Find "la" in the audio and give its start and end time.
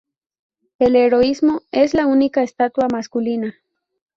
1.93-2.07